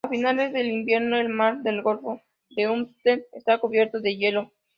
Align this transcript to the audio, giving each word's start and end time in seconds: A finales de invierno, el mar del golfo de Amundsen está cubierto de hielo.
A 0.03 0.09
finales 0.09 0.51
de 0.51 0.63
invierno, 0.63 1.17
el 1.17 1.29
mar 1.29 1.61
del 1.61 1.83
golfo 1.83 2.23
de 2.49 2.63
Amundsen 2.65 3.23
está 3.35 3.59
cubierto 3.59 3.99
de 3.99 4.15
hielo. 4.17 4.51